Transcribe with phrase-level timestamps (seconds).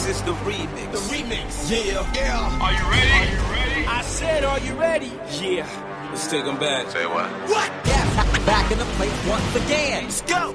[0.00, 0.92] This is the remix.
[0.92, 1.70] The remix.
[1.70, 2.12] Yeah.
[2.14, 2.58] Yeah.
[2.62, 3.10] Are you ready?
[3.10, 3.86] Are you ready?
[3.86, 5.12] I said, are you ready?
[5.42, 6.08] Yeah.
[6.08, 6.88] Let's take them back.
[6.90, 7.30] Say what?
[7.50, 7.70] What?
[7.84, 10.04] Yeah, back in the place once again.
[10.04, 10.54] Let's go.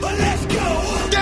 [0.00, 1.15] But let's go.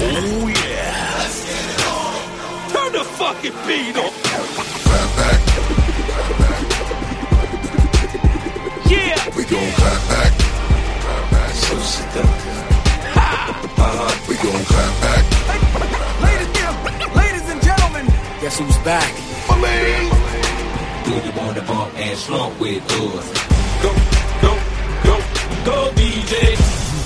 [0.00, 1.28] Oh, yeah.
[2.72, 4.12] Turn the fucking beat on.
[8.88, 9.36] Yeah.
[9.36, 10.43] We gon' clap back.
[11.54, 12.60] So seductive.
[14.28, 15.24] We gon' clap back.
[16.22, 18.06] Ladies, and- ladies and gentlemen,
[18.40, 19.12] guess who's back?
[21.04, 23.26] Do you want to bump and slump with us?
[23.82, 23.90] Go,
[24.42, 24.52] go,
[25.04, 25.14] go,
[25.64, 26.56] go, DJ.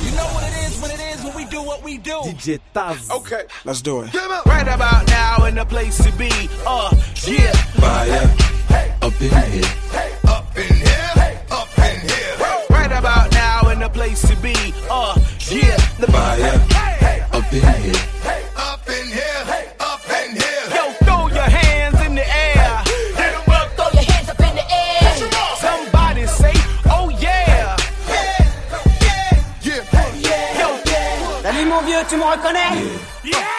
[0.04, 2.18] You know what it is when it is when we do what we do.
[2.24, 3.10] DJ Taz.
[3.10, 3.42] Okay.
[3.64, 4.14] Let's do it.
[4.46, 6.30] Right about now in the place to be.
[6.66, 6.94] Uh,
[7.26, 7.52] yeah.
[7.82, 8.30] Fire.
[9.02, 9.36] Up in here.
[9.42, 10.27] Up in here.
[13.78, 14.54] About now the place to be.
[14.90, 15.14] Uh,
[15.50, 15.76] yeah.
[15.98, 16.54] The Fire.
[17.32, 17.94] Up in here.
[18.56, 19.66] Up in here.
[19.80, 20.64] Up in here.
[20.74, 22.82] Yo, throw your hands in the air.
[23.16, 23.68] Hit 'em up.
[23.76, 25.16] Throw your hands up in the air.
[25.60, 26.52] Somebody say,
[26.90, 27.76] oh yeah.
[28.08, 29.80] Yeah.
[30.60, 30.68] Yo,
[31.42, 32.58] Salut mon vieux, tu me reconnais
[33.24, 33.30] yeah.
[33.32, 33.57] Yeah,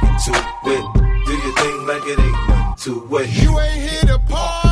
[0.00, 3.28] Do your thing like it ain't nothing to it.
[3.42, 4.69] You ain't here to party.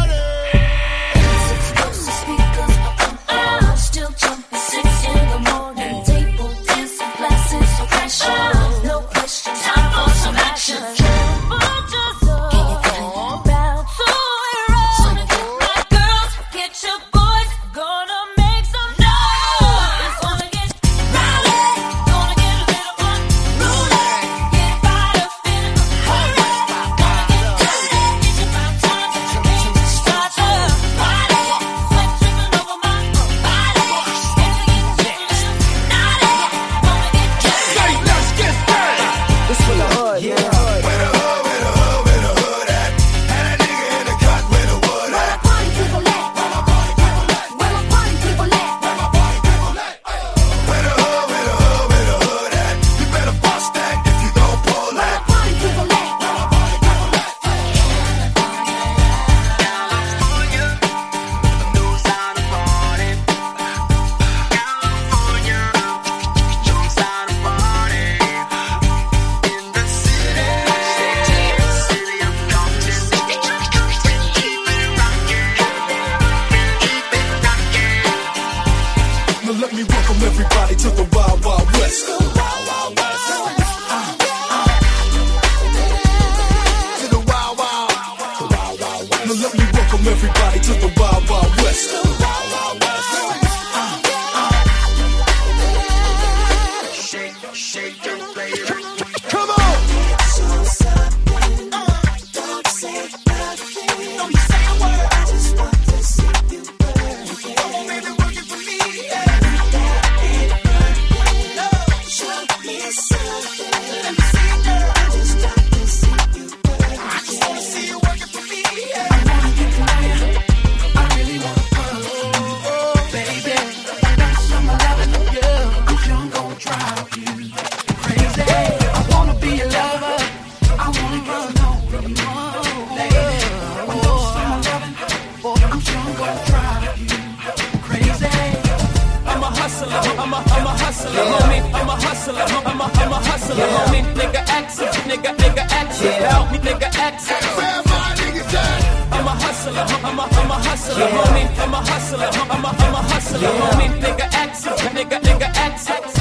[141.19, 141.75] Hustler, homie.
[141.75, 144.03] I'm a hustler, I'm a, I'm a hustler, homie.
[144.15, 147.31] Nigga ask, nigga, nigga ask about me, nigga ask.
[147.59, 149.13] Where my niggas at?
[149.13, 151.47] I'm a hustler, I'm a, I'm a hustler, homie.
[151.59, 153.89] I'm a hustler, I'm a, I'm a hustler, homie.
[154.01, 156.18] Nigga ask, nigga, nigga ask.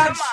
[0.00, 0.29] Come on.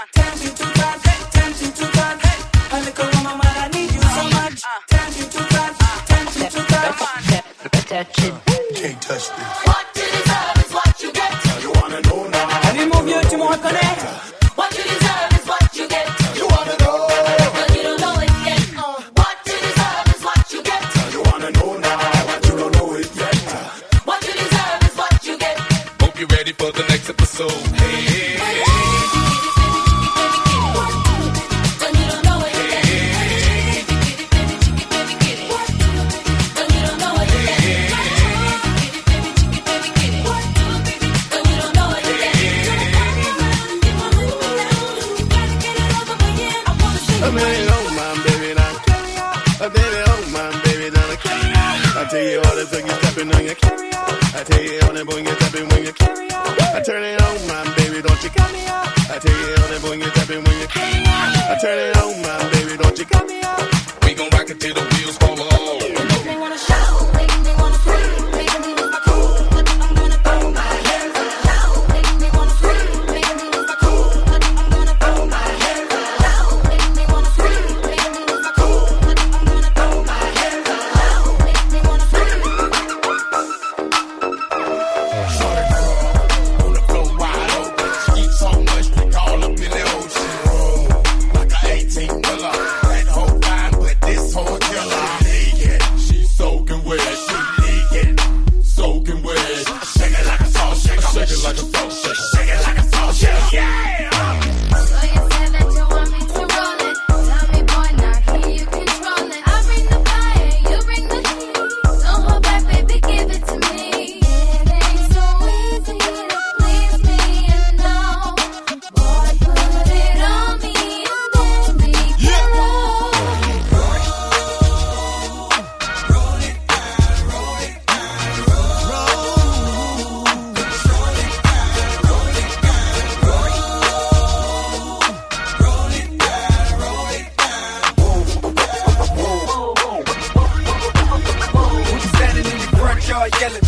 [143.30, 143.64] start yelling.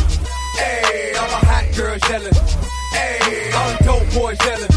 [0.55, 2.33] Hey, all my hot girls yelling.
[2.91, 4.69] Hey, all the dope boys yelling.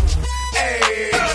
[0.55, 1.32] Hey.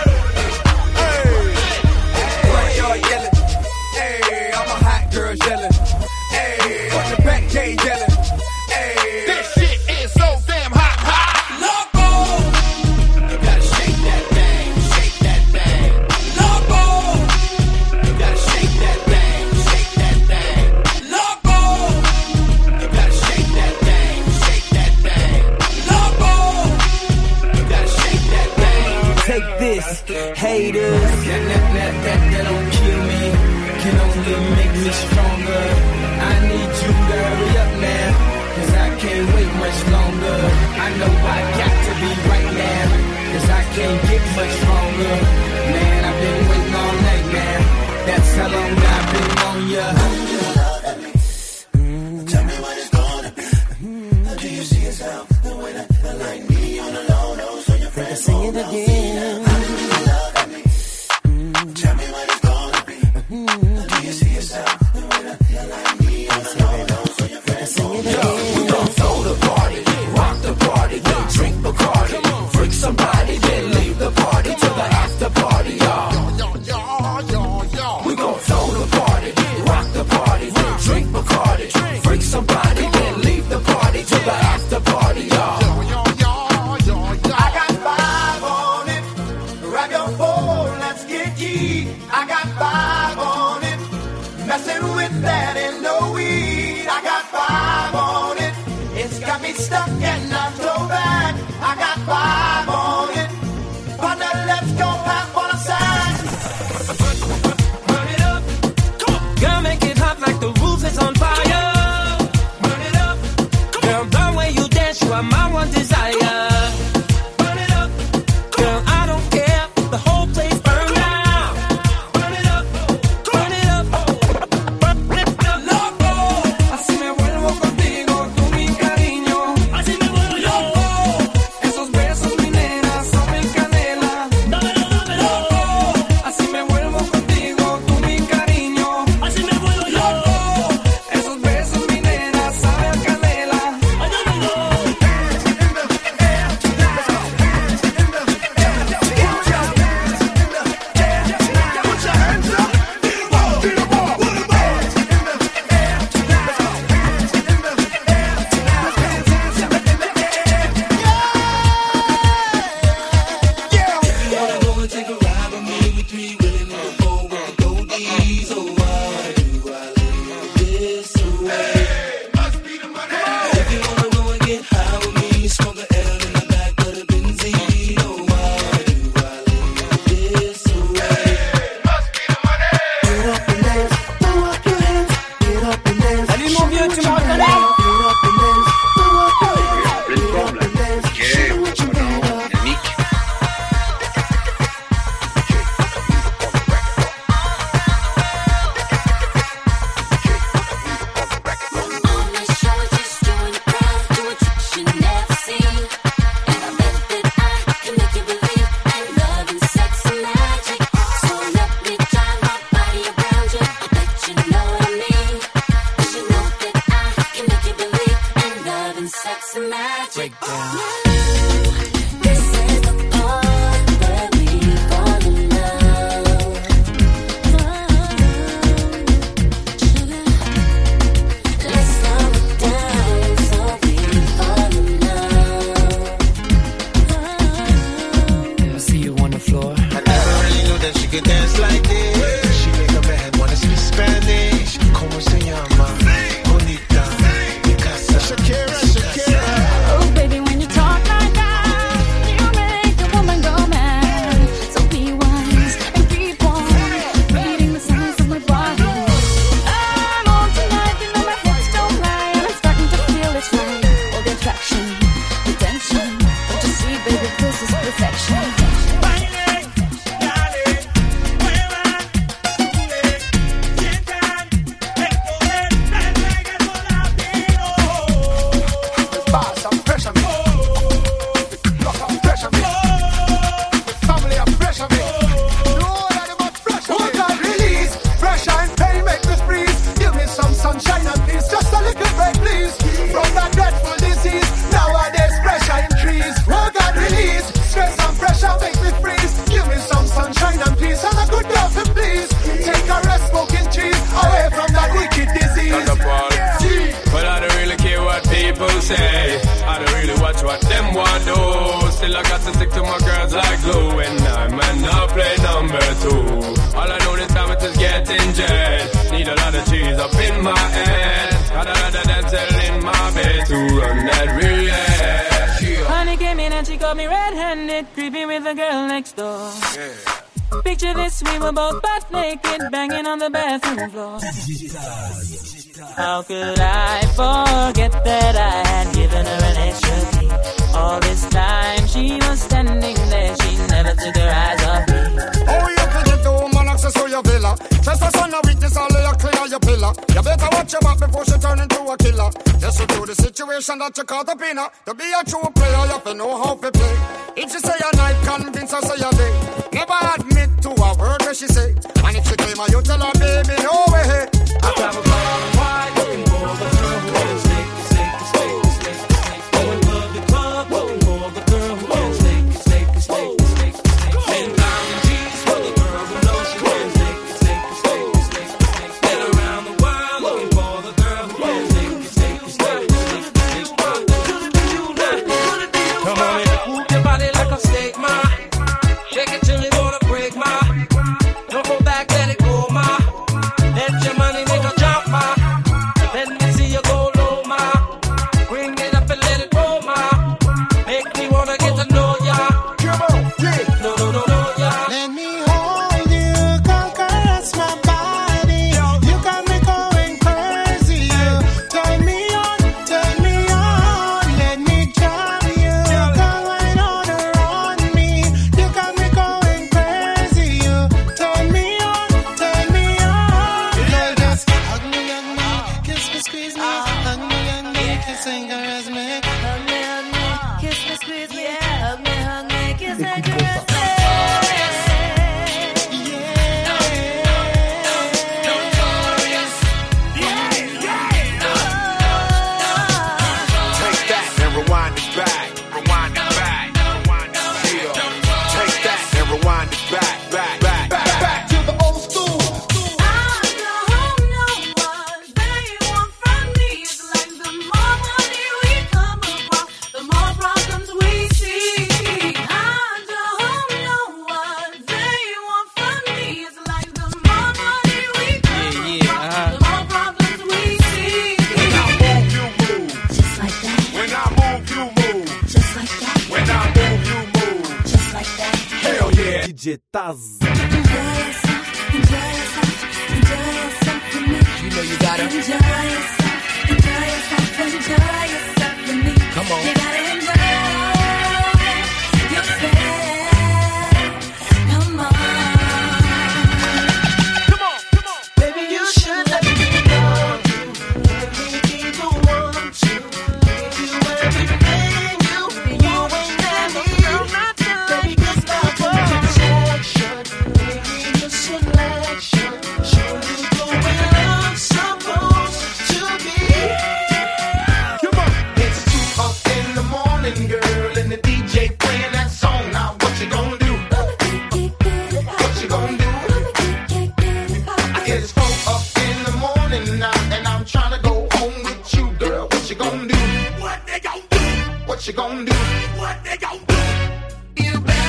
[535.07, 535.53] You gonna do?
[535.95, 537.63] What they gonna do?
[537.63, 538.06] You better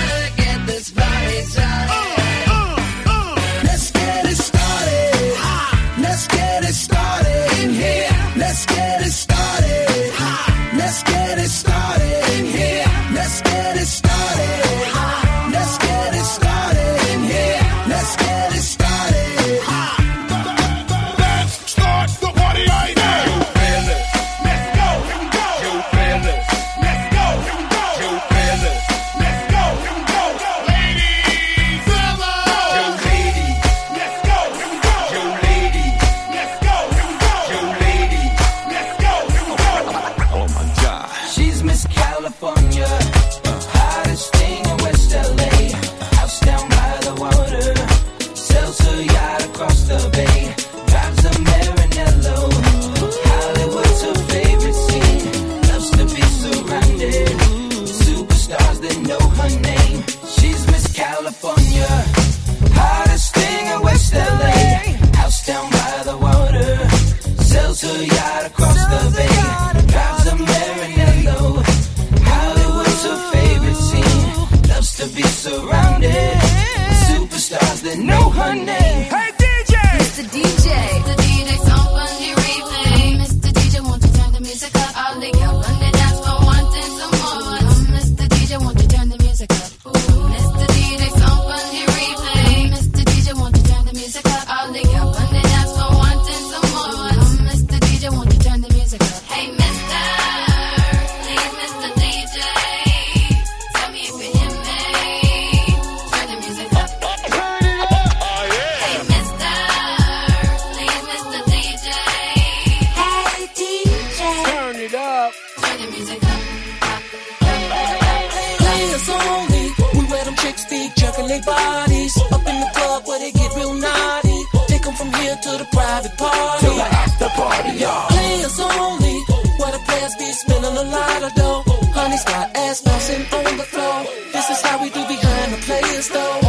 [132.98, 134.02] bouncing on the floor.
[134.32, 136.47] This is how we do behind the players, though.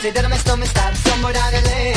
[0.00, 1.92] Considerăm estou mestar, som moralele,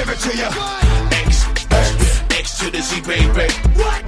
[0.00, 0.48] give it to you.
[1.26, 3.52] X, X, X to the Z, baby.
[3.76, 4.02] What?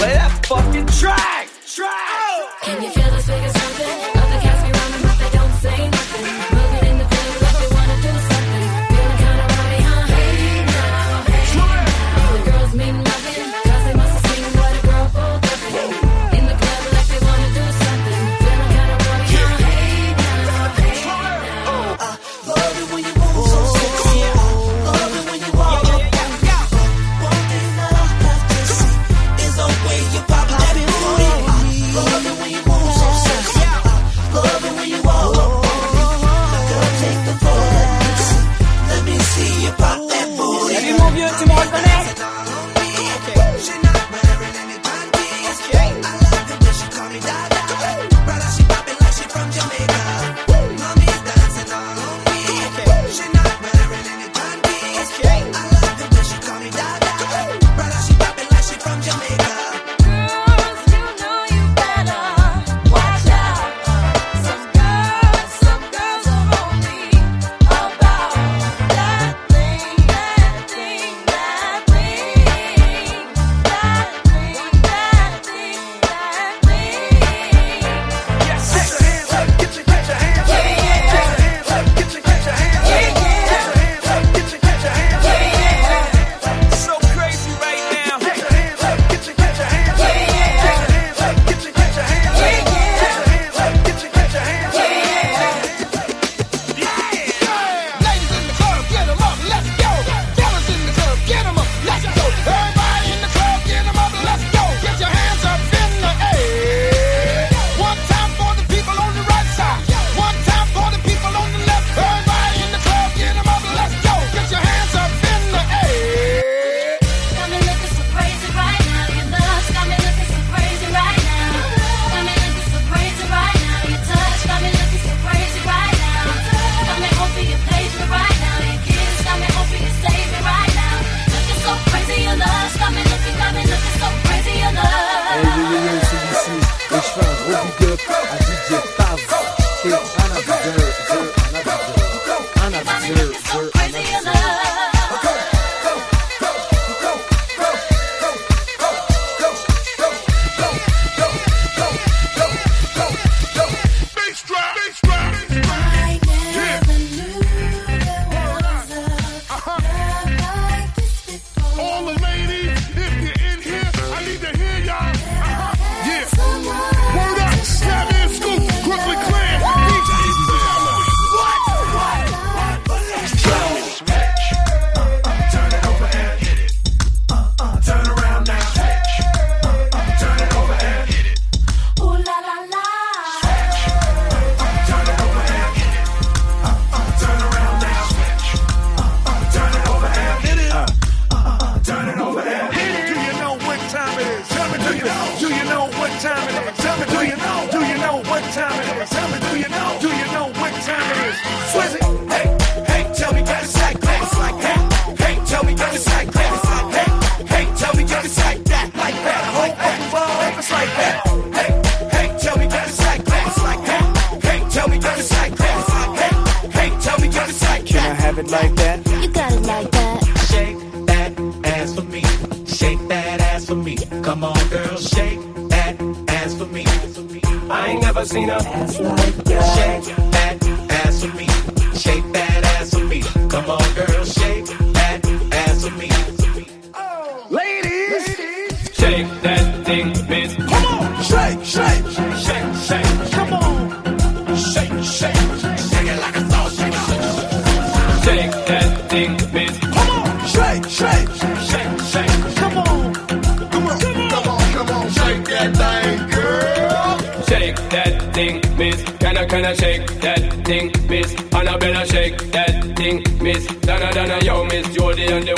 [0.00, 0.46] what?
[0.46, 1.41] Fucking track.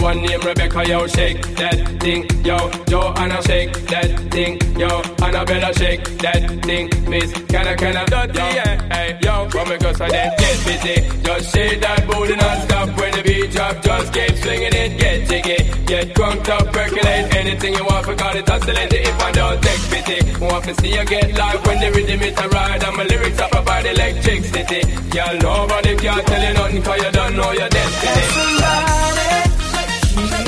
[0.04, 6.04] one named Rebecca, yo, shake that thing, yo, Joanna, shake that thing, yo, Annabella, shake
[6.18, 7.32] that thing, Miss.
[7.48, 10.96] Can I, can I, dirty, yeah, hey, yo, from a girl, so then get busy,
[11.24, 12.88] just shake that booty non-stop.
[13.00, 17.72] When the beat drop, just keep swinging it, get jiggy, get drunk, up, percolate, anything
[17.72, 21.04] you want, forgot it, oscillate it, if I don't take pity, want to see you
[21.06, 24.80] get live when the rhythm is a ride, and my lyrics up about electricity,
[25.16, 28.12] y'all over nobody can't tell you nothing, cause you don't know your destiny.
[28.12, 29.23] Everybody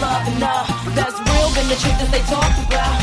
[0.00, 2.96] love enough that's real than the truth that they talk about.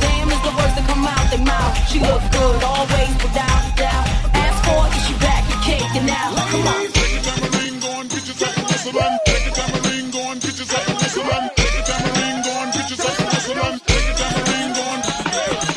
[0.00, 1.72] Damn is the words that come out their mouth.
[1.88, 4.06] She look good always without a doubt.
[4.34, 6.32] Ask for it, she back, you caking out.
[6.50, 6.88] Come on.
[6.92, 10.40] Take a tambourine, go and get yourself a whistle and take a tambourine, go and
[10.40, 13.78] get yourself a whistle and take your tambourine, go and get yourself a whistle and
[13.84, 15.76] take your tambourine, go and take your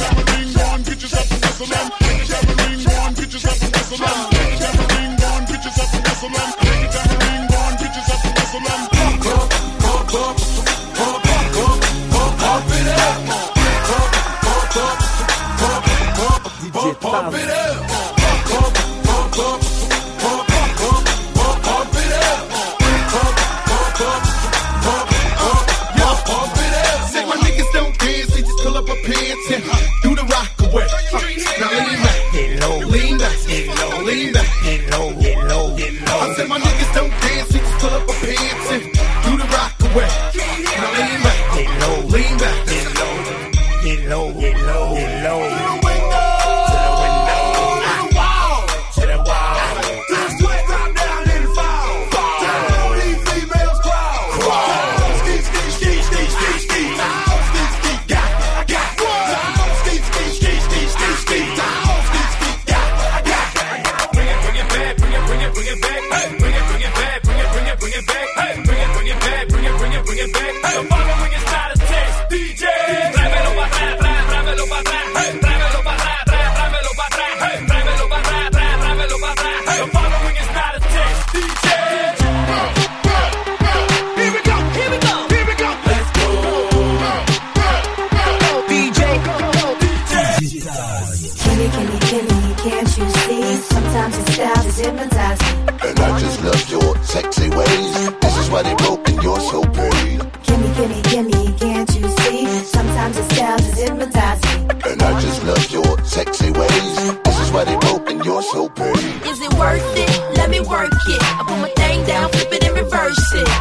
[0.00, 3.58] tambourine, go and get yourself a whistle and take your tambourine, go and get yourself
[3.60, 6.69] a whistle and take your tambourine, and get a whistle and
[17.30, 17.59] Love.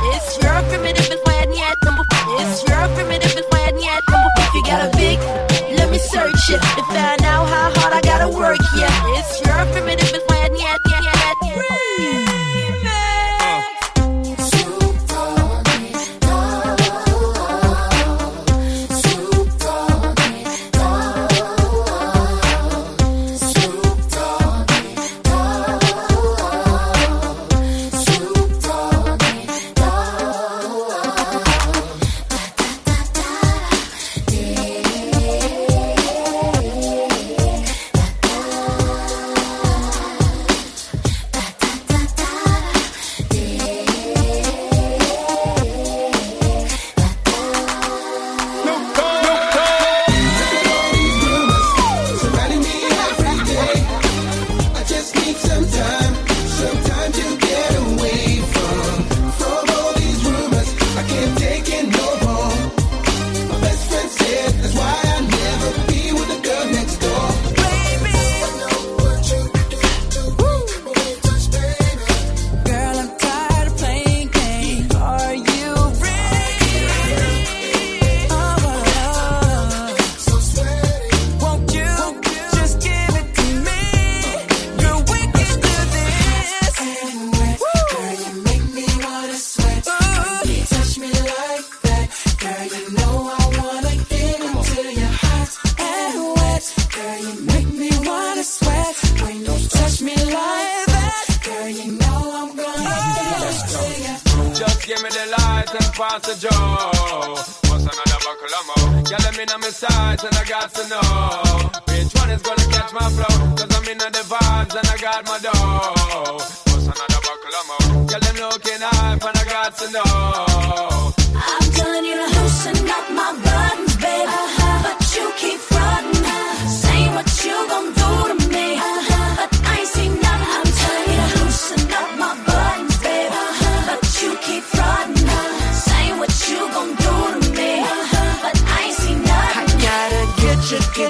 [0.02, 2.19] It's your primitive is I yet number five.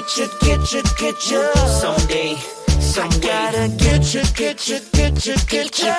[0.00, 2.34] get you, get you, get you someday.
[2.80, 5.92] Some I gotta get you, get you, get you, get you.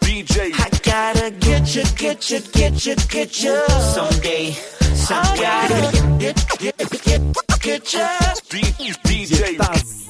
[0.00, 0.52] DJ.
[0.54, 3.60] I gotta get you, get you, get you, get you
[3.94, 4.52] someday.
[4.94, 8.06] Some I gotta get, get, get, get, get you.
[9.04, 10.09] DJ.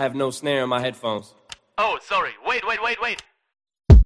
[0.00, 1.34] have no snare in my headphones.
[1.76, 2.30] Oh, sorry.
[2.46, 3.22] Wait, wait, wait, wait.
[3.90, 3.96] Ah,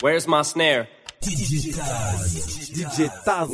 [0.00, 0.88] Where's my snare?
[1.22, 2.70] DJ Taz.
[2.74, 3.48] DJ Taz.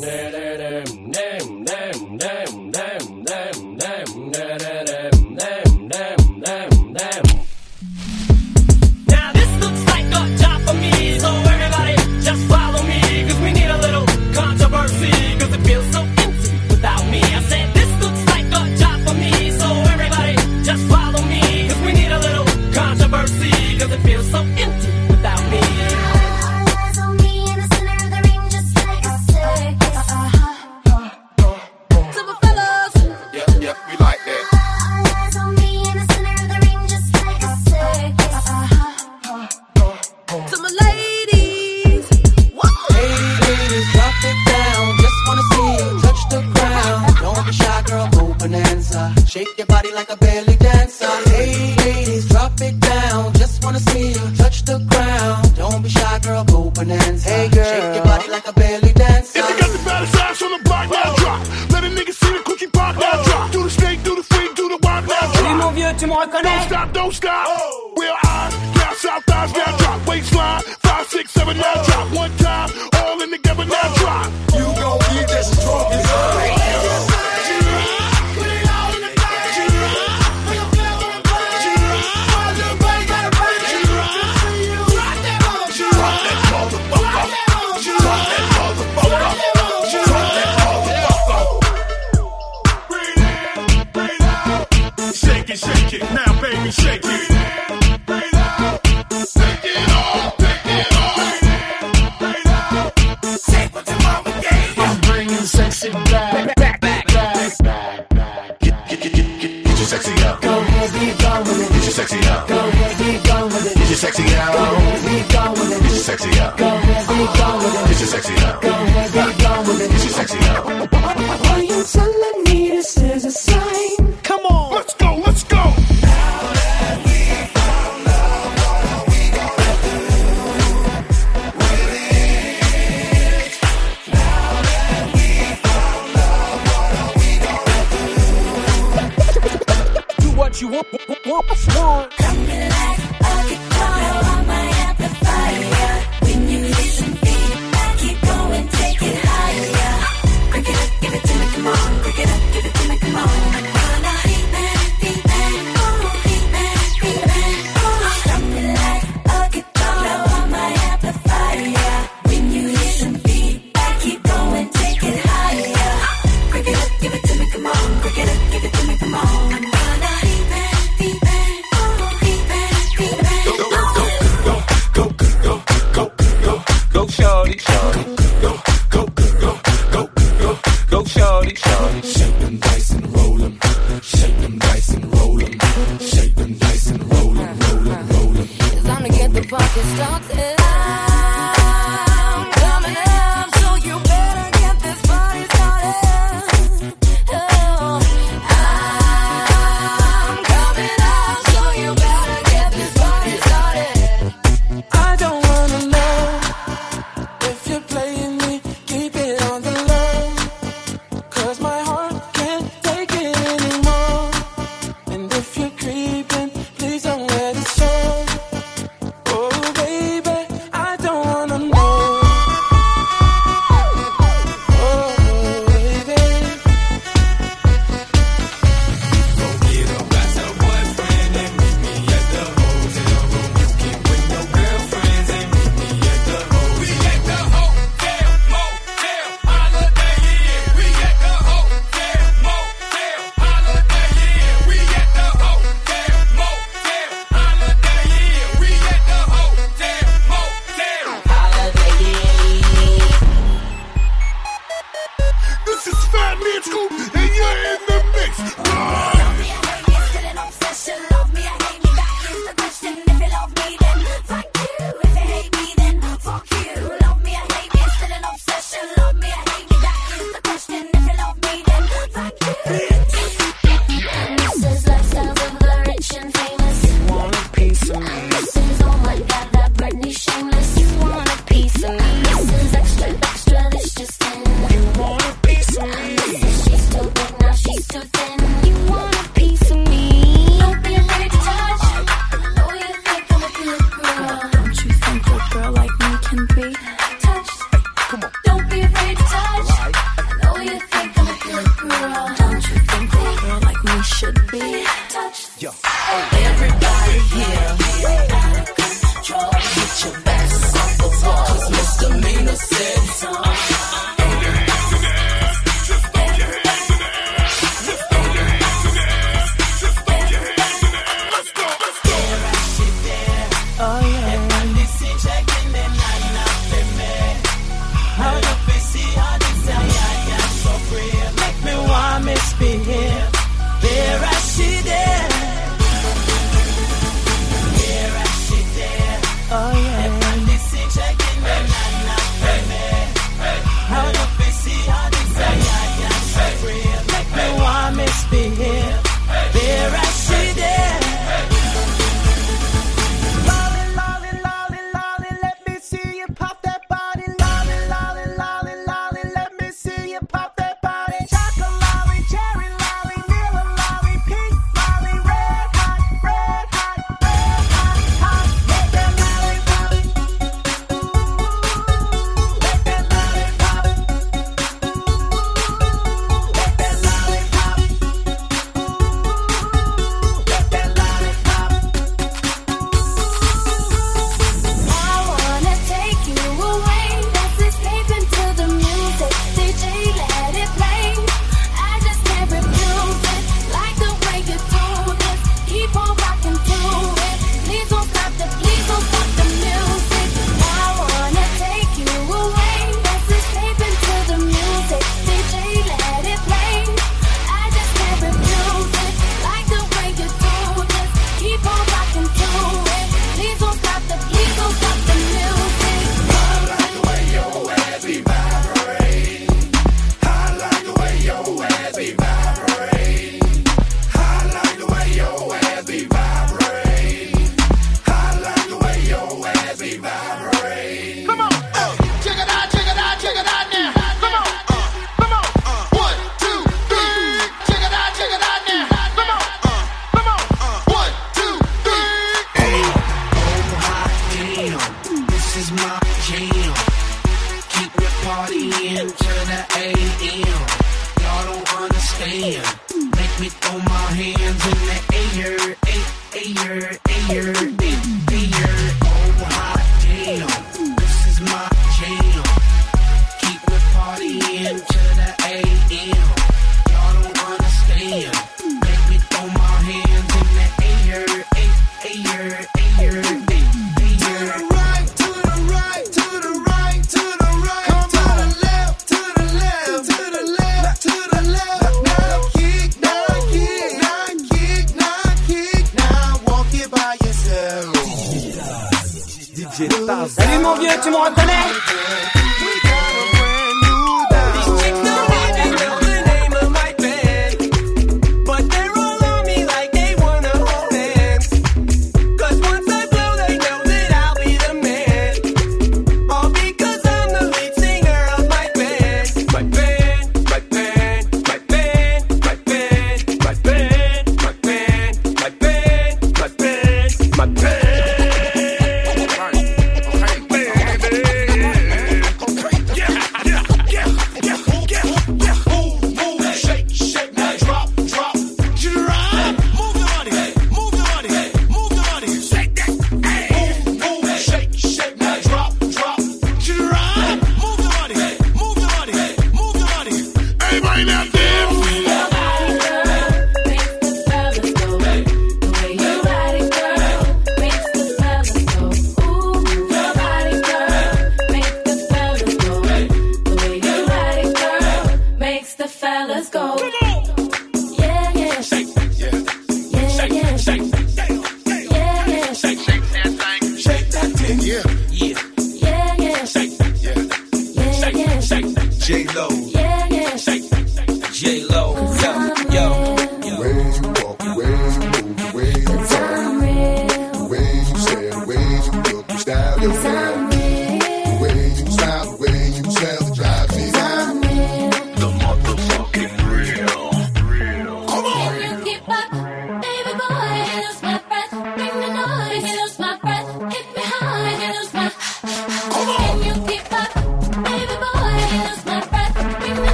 [140.60, 140.92] you want.
[141.08, 142.39] want, want, want.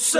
[0.00, 0.18] Se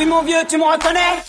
[0.00, 1.22] vu mon vieux, tu me reconnais?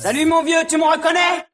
[0.00, 1.47] Salut mon vieux, tu me reconnais?